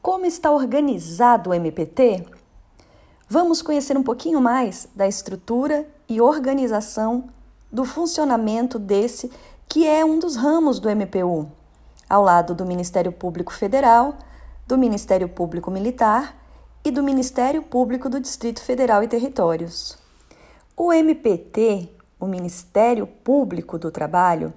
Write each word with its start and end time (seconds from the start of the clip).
Como 0.00 0.24
está 0.24 0.50
organizado 0.52 1.50
o 1.50 1.54
MPT? 1.54 2.24
Vamos 3.28 3.60
conhecer 3.60 3.98
um 3.98 4.02
pouquinho 4.02 4.40
mais 4.40 4.88
da 4.94 5.08
estrutura 5.08 5.86
e 6.08 6.20
organização 6.20 7.28
do 7.70 7.84
funcionamento 7.84 8.78
desse 8.78 9.30
que 9.68 9.86
é 9.86 10.04
um 10.04 10.20
dos 10.20 10.36
ramos 10.36 10.78
do 10.78 10.88
MPU, 10.88 11.50
ao 12.08 12.22
lado 12.22 12.54
do 12.54 12.64
Ministério 12.64 13.10
Público 13.10 13.52
Federal, 13.52 14.16
do 14.68 14.78
Ministério 14.78 15.28
Público 15.28 15.68
Militar 15.68 16.36
e 16.84 16.92
do 16.92 17.02
Ministério 17.02 17.62
Público 17.62 18.08
do 18.08 18.20
Distrito 18.20 18.62
Federal 18.62 19.02
e 19.02 19.08
Territórios. 19.08 19.98
O 20.76 20.92
MPT, 20.92 21.90
o 22.20 22.26
Ministério 22.26 23.04
Público 23.04 23.76
do 23.76 23.90
Trabalho, 23.90 24.54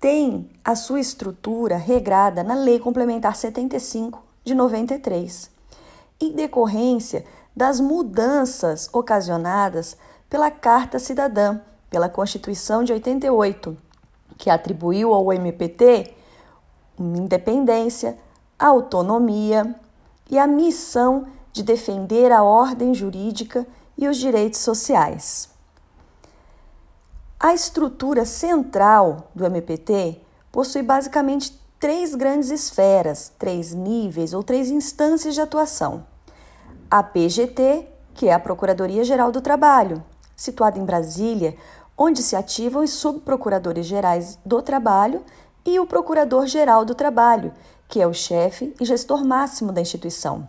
tem 0.00 0.50
a 0.64 0.74
sua 0.74 1.00
estrutura 1.00 1.76
regrada 1.76 2.42
na 2.42 2.54
Lei 2.54 2.78
Complementar 2.78 3.36
75 3.36 4.29
de 4.44 4.54
93, 4.54 5.50
em 6.20 6.32
decorrência 6.32 7.24
das 7.54 7.80
mudanças 7.80 8.88
ocasionadas 8.92 9.96
pela 10.28 10.50
Carta 10.50 10.98
Cidadã, 10.98 11.60
pela 11.88 12.08
Constituição 12.08 12.84
de 12.84 12.92
88, 12.92 13.76
que 14.38 14.48
atribuiu 14.48 15.12
ao 15.12 15.32
MPT 15.32 16.14
independência, 16.98 18.18
autonomia 18.58 19.74
e 20.30 20.38
a 20.38 20.46
missão 20.46 21.26
de 21.52 21.62
defender 21.62 22.30
a 22.30 22.42
ordem 22.42 22.94
jurídica 22.94 23.66
e 23.96 24.06
os 24.06 24.16
direitos 24.16 24.60
sociais. 24.60 25.48
A 27.38 27.54
estrutura 27.54 28.24
central 28.24 29.30
do 29.34 29.44
MPT 29.44 30.20
possui 30.52 30.82
basicamente 30.82 31.58
três 31.80 32.14
grandes 32.14 32.50
esferas, 32.50 33.32
três 33.38 33.72
níveis 33.72 34.34
ou 34.34 34.42
três 34.42 34.70
instâncias 34.70 35.34
de 35.34 35.40
atuação. 35.40 36.04
A 36.90 37.02
PGT, 37.02 37.88
que 38.12 38.28
é 38.28 38.34
a 38.34 38.38
Procuradoria 38.38 39.02
Geral 39.02 39.32
do 39.32 39.40
Trabalho, 39.40 40.04
situada 40.36 40.78
em 40.78 40.84
Brasília, 40.84 41.56
onde 41.96 42.22
se 42.22 42.36
ativam 42.36 42.84
os 42.84 42.90
subprocuradores 42.90 43.86
gerais 43.86 44.38
do 44.44 44.60
trabalho 44.60 45.24
e 45.64 45.80
o 45.80 45.86
Procurador-Geral 45.86 46.84
do 46.84 46.94
Trabalho, 46.94 47.52
que 47.88 48.00
é 48.00 48.06
o 48.06 48.12
chefe 48.12 48.74
e 48.78 48.84
gestor 48.84 49.24
máximo 49.24 49.72
da 49.72 49.80
instituição. 49.80 50.46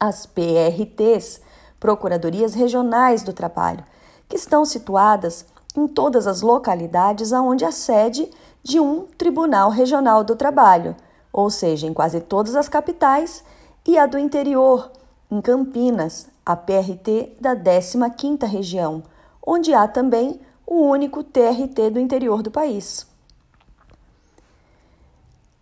As 0.00 0.24
PRTs, 0.24 1.42
Procuradorias 1.78 2.54
Regionais 2.54 3.22
do 3.22 3.34
Trabalho, 3.34 3.84
que 4.28 4.36
estão 4.36 4.64
situadas 4.64 5.44
em 5.76 5.86
todas 5.86 6.26
as 6.26 6.40
localidades 6.40 7.32
aonde 7.34 7.66
a 7.66 7.72
sede 7.72 8.30
de 8.62 8.78
um 8.78 9.06
Tribunal 9.18 9.70
Regional 9.70 10.22
do 10.22 10.36
Trabalho, 10.36 10.94
ou 11.32 11.50
seja, 11.50 11.86
em 11.86 11.92
quase 11.92 12.20
todas 12.20 12.54
as 12.54 12.68
capitais, 12.68 13.44
e 13.86 13.98
a 13.98 14.06
do 14.06 14.18
interior, 14.18 14.90
em 15.30 15.40
Campinas, 15.40 16.28
a 16.44 16.54
PRT 16.54 17.36
da 17.40 17.56
15ª 17.56 18.46
região, 18.46 19.02
onde 19.44 19.74
há 19.74 19.88
também 19.88 20.40
o 20.66 20.82
único 20.82 21.24
TRT 21.24 21.90
do 21.90 21.98
interior 21.98 22.42
do 22.42 22.50
país. 22.50 23.06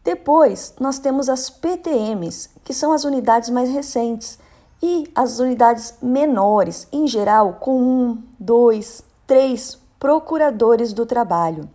Depois, 0.02 0.74
nós 0.80 0.98
temos 0.98 1.28
as 1.28 1.50
PTMs, 1.50 2.50
que 2.64 2.74
são 2.74 2.92
as 2.92 3.04
unidades 3.04 3.50
mais 3.50 3.70
recentes, 3.70 4.38
e 4.82 5.10
as 5.14 5.38
unidades 5.38 5.94
menores, 6.00 6.88
em 6.90 7.06
geral, 7.06 7.54
com 7.54 7.80
um, 7.80 8.22
dois, 8.38 9.02
três 9.26 9.78
procuradores 9.98 10.94
do 10.94 11.04
trabalho. 11.04 11.68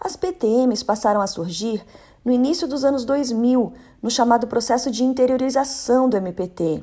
As 0.00 0.16
PTMs 0.16 0.82
passaram 0.82 1.20
a 1.20 1.26
surgir 1.26 1.84
no 2.24 2.32
início 2.32 2.66
dos 2.66 2.84
anos 2.84 3.04
2000, 3.04 3.72
no 4.02 4.10
chamado 4.10 4.46
processo 4.46 4.90
de 4.90 5.04
interiorização 5.04 6.08
do 6.08 6.16
MPT. 6.16 6.82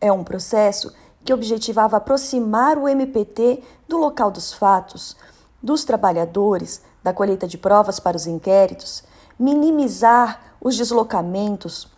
É 0.00 0.12
um 0.12 0.22
processo 0.22 0.92
que 1.24 1.32
objetivava 1.32 1.96
aproximar 1.96 2.78
o 2.78 2.88
MPT 2.88 3.60
do 3.88 3.96
local 3.96 4.30
dos 4.30 4.52
fatos, 4.52 5.16
dos 5.60 5.84
trabalhadores, 5.84 6.82
da 7.02 7.12
colheita 7.12 7.48
de 7.48 7.58
provas 7.58 7.98
para 7.98 8.16
os 8.16 8.26
inquéritos, 8.26 9.02
minimizar 9.38 10.54
os 10.60 10.76
deslocamentos, 10.76 11.88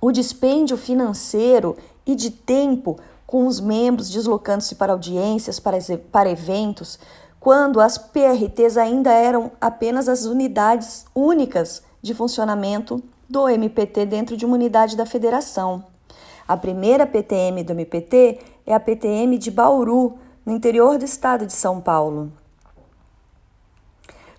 o 0.00 0.10
dispêndio 0.10 0.76
financeiro 0.76 1.76
e 2.04 2.16
de 2.16 2.30
tempo 2.30 2.98
com 3.24 3.46
os 3.46 3.60
membros 3.60 4.10
deslocando-se 4.10 4.74
para 4.74 4.92
audiências, 4.92 5.60
para, 5.60 5.78
para 6.10 6.30
eventos, 6.30 6.98
quando 7.42 7.80
as 7.80 7.98
PRTs 7.98 8.76
ainda 8.76 9.10
eram 9.10 9.50
apenas 9.60 10.08
as 10.08 10.24
unidades 10.26 11.04
únicas 11.12 11.82
de 12.00 12.14
funcionamento 12.14 13.02
do 13.28 13.48
MPT 13.48 14.06
dentro 14.06 14.36
de 14.36 14.46
uma 14.46 14.54
unidade 14.54 14.96
da 14.96 15.04
federação. 15.04 15.84
A 16.46 16.56
primeira 16.56 17.04
PTM 17.04 17.64
do 17.64 17.72
MPT 17.72 18.38
é 18.64 18.72
a 18.72 18.78
PTM 18.78 19.38
de 19.38 19.50
Bauru, 19.50 20.18
no 20.46 20.54
interior 20.54 20.96
do 20.98 21.04
estado 21.04 21.44
de 21.44 21.52
São 21.52 21.80
Paulo. 21.80 22.32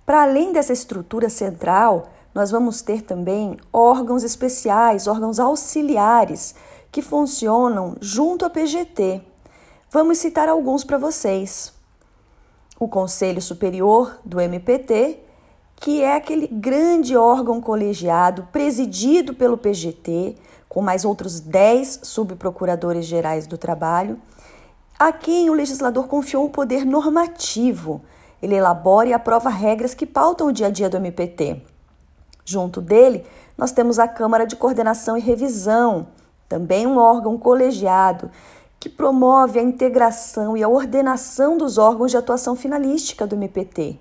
Para 0.06 0.24
além 0.24 0.54
dessa 0.54 0.72
estrutura 0.72 1.28
central, 1.28 2.08
nós 2.34 2.52
vamos 2.52 2.82
ter 2.82 3.02
também 3.02 3.58
órgãos 3.74 4.24
especiais, 4.24 5.08
órgãos 5.08 5.42
auxiliares, 5.42 6.56
que 6.90 7.02
funcionam 7.02 7.98
junto 8.00 8.46
à 8.46 8.50
PGT. 8.50 9.22
Vamos 9.92 10.20
citar 10.20 10.48
alguns 10.48 10.86
para 10.86 10.98
vocês 10.98 11.74
o 12.84 12.88
Conselho 12.88 13.42
Superior 13.42 14.20
do 14.24 14.40
MPT, 14.40 15.20
que 15.76 16.02
é 16.02 16.16
aquele 16.16 16.48
grande 16.48 17.16
órgão 17.18 17.60
colegiado 17.60 18.48
presidido 18.52 19.34
pelo 19.34 19.58
PGT, 19.58 20.36
com 20.70 20.82
mais 20.82 21.06
outros 21.06 21.40
10 21.40 22.02
subprocuradores 22.04 23.06
gerais 23.06 23.46
do 23.46 23.58
trabalho, 23.58 24.20
a 24.98 25.12
quem 25.12 25.50
o 25.50 25.54
legislador 25.54 26.08
confiou 26.08 26.46
o 26.46 26.50
poder 26.50 26.86
normativo. 26.86 28.02
Ele 28.42 28.56
elabora 28.56 29.10
e 29.10 29.14
aprova 29.14 29.50
regras 29.50 29.94
que 29.94 30.06
pautam 30.06 30.48
o 30.48 30.54
dia 30.54 30.68
a 30.68 30.70
dia 30.70 30.90
do 30.90 30.98
MPT. 30.98 31.62
Junto 32.46 32.82
dele, 32.82 33.26
nós 33.58 33.72
temos 33.72 34.00
a 34.00 34.08
Câmara 34.08 34.46
de 34.46 34.56
Coordenação 34.56 35.18
e 35.18 35.22
Revisão, 35.22 36.08
também 36.50 36.86
um 36.86 36.98
órgão 36.98 37.38
colegiado 37.38 38.30
que 38.84 38.90
promove 38.90 39.60
a 39.60 39.64
integração 39.64 40.58
e 40.58 40.62
a 40.62 40.68
ordenação 40.68 41.58
dos 41.58 41.78
órgãos 41.78 42.12
de 42.12 42.18
atuação 42.18 42.54
finalística 42.54 43.26
do 43.26 43.34
MPT. 43.34 43.98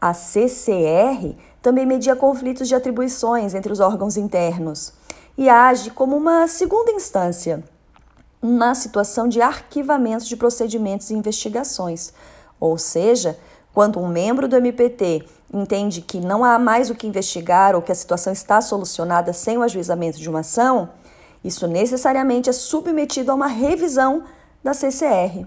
A 0.00 0.14
CCR 0.14 1.34
também 1.60 1.84
media 1.84 2.14
conflitos 2.14 2.68
de 2.68 2.74
atribuições 2.76 3.52
entre 3.52 3.72
os 3.72 3.80
órgãos 3.80 4.16
internos 4.16 4.92
e 5.36 5.48
age 5.48 5.90
como 5.90 6.16
uma 6.16 6.46
segunda 6.46 6.92
instância 6.92 7.64
na 8.40 8.76
situação 8.76 9.26
de 9.26 9.42
arquivamento 9.42 10.24
de 10.24 10.36
procedimentos 10.36 11.10
e 11.10 11.14
investigações, 11.14 12.12
ou 12.60 12.78
seja, 12.78 13.36
quando 13.74 13.98
um 13.98 14.06
membro 14.06 14.46
do 14.46 14.54
MPT 14.54 15.26
entende 15.52 16.00
que 16.00 16.20
não 16.20 16.44
há 16.44 16.60
mais 16.60 16.90
o 16.90 16.94
que 16.94 17.08
investigar 17.08 17.74
ou 17.74 17.82
que 17.82 17.90
a 17.90 17.96
situação 17.96 18.32
está 18.32 18.60
solucionada 18.60 19.32
sem 19.32 19.58
o 19.58 19.62
ajuizamento 19.62 20.20
de 20.20 20.30
uma 20.30 20.40
ação, 20.40 20.90
isso 21.44 21.66
necessariamente 21.66 22.48
é 22.48 22.52
submetido 22.52 23.32
a 23.32 23.34
uma 23.34 23.46
revisão 23.46 24.24
da 24.62 24.72
CCR. 24.72 25.46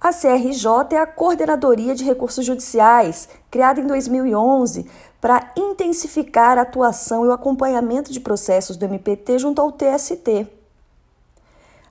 A 0.00 0.12
CRJ 0.12 0.96
é 0.96 0.98
a 0.98 1.06
Coordenadoria 1.06 1.94
de 1.94 2.04
Recursos 2.04 2.44
Judiciais, 2.44 3.28
criada 3.50 3.80
em 3.80 3.86
2011 3.86 4.86
para 5.18 5.50
intensificar 5.56 6.58
a 6.58 6.60
atuação 6.60 7.24
e 7.24 7.28
o 7.28 7.32
acompanhamento 7.32 8.12
de 8.12 8.20
processos 8.20 8.76
do 8.76 8.84
MPT 8.84 9.38
junto 9.38 9.62
ao 9.62 9.72
TST. 9.72 10.46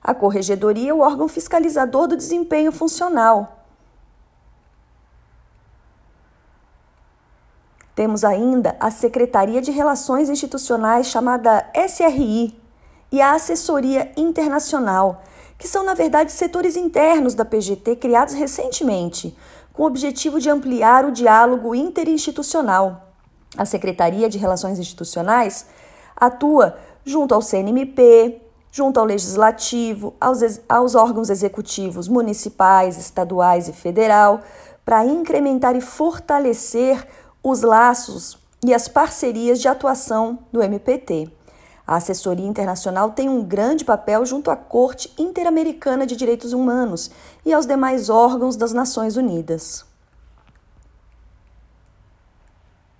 A 0.00 0.14
Corregedoria 0.14 0.90
é 0.90 0.94
o 0.94 1.00
órgão 1.00 1.26
fiscalizador 1.26 2.06
do 2.06 2.16
desempenho 2.16 2.70
funcional. 2.70 3.63
Temos 7.94 8.24
ainda 8.24 8.76
a 8.80 8.90
Secretaria 8.90 9.62
de 9.62 9.70
Relações 9.70 10.28
Institucionais, 10.28 11.06
chamada 11.06 11.64
SRI, 11.74 12.58
e 13.12 13.20
a 13.20 13.34
Assessoria 13.34 14.10
Internacional, 14.16 15.22
que 15.56 15.68
são, 15.68 15.84
na 15.84 15.94
verdade, 15.94 16.32
setores 16.32 16.76
internos 16.76 17.32
da 17.34 17.44
PGT 17.44 17.94
criados 17.94 18.34
recentemente, 18.34 19.36
com 19.72 19.84
o 19.84 19.86
objetivo 19.86 20.40
de 20.40 20.50
ampliar 20.50 21.04
o 21.04 21.12
diálogo 21.12 21.76
interinstitucional. 21.76 23.14
A 23.56 23.64
Secretaria 23.64 24.28
de 24.28 24.36
Relações 24.36 24.80
Institucionais 24.80 25.66
atua 26.16 26.76
junto 27.04 27.32
ao 27.32 27.40
CNMP, 27.40 28.40
junto 28.72 28.98
ao 28.98 29.06
Legislativo, 29.06 30.14
aos, 30.20 30.40
aos 30.68 30.96
órgãos 30.96 31.30
executivos 31.30 32.08
municipais, 32.08 32.98
estaduais 32.98 33.68
e 33.68 33.72
federal, 33.72 34.40
para 34.84 35.04
incrementar 35.04 35.76
e 35.76 35.80
fortalecer 35.80 37.06
os 37.44 37.60
laços 37.60 38.38
e 38.64 38.72
as 38.72 38.88
parcerias 38.88 39.60
de 39.60 39.68
atuação 39.68 40.38
do 40.50 40.62
MPT. 40.62 41.30
A 41.86 41.96
assessoria 41.96 42.46
internacional 42.46 43.10
tem 43.10 43.28
um 43.28 43.44
grande 43.44 43.84
papel 43.84 44.24
junto 44.24 44.50
à 44.50 44.56
Corte 44.56 45.12
Interamericana 45.18 46.06
de 46.06 46.16
Direitos 46.16 46.54
Humanos 46.54 47.10
e 47.44 47.52
aos 47.52 47.66
demais 47.66 48.08
órgãos 48.08 48.56
das 48.56 48.72
Nações 48.72 49.18
Unidas. 49.18 49.84